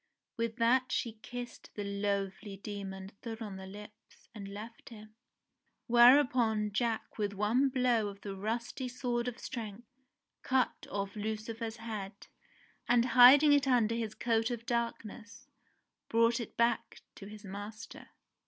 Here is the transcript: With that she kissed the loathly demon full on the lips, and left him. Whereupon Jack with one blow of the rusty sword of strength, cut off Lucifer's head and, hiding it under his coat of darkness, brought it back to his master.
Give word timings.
With 0.35 0.55
that 0.55 0.91
she 0.91 1.19
kissed 1.21 1.75
the 1.75 1.83
loathly 1.83 2.57
demon 2.57 3.11
full 3.21 3.37
on 3.39 3.57
the 3.57 3.67
lips, 3.67 4.29
and 4.33 4.47
left 4.47 4.89
him. 4.89 5.13
Whereupon 5.85 6.71
Jack 6.71 7.19
with 7.19 7.33
one 7.33 7.69
blow 7.69 8.07
of 8.07 8.21
the 8.21 8.35
rusty 8.35 8.87
sword 8.87 9.27
of 9.27 9.37
strength, 9.37 9.85
cut 10.41 10.87
off 10.89 11.15
Lucifer's 11.15 11.77
head 11.77 12.25
and, 12.87 13.05
hiding 13.13 13.53
it 13.53 13.67
under 13.67 13.93
his 13.93 14.15
coat 14.15 14.49
of 14.49 14.65
darkness, 14.65 15.45
brought 16.09 16.39
it 16.39 16.57
back 16.57 17.01
to 17.13 17.27
his 17.27 17.43
master. 17.45 18.07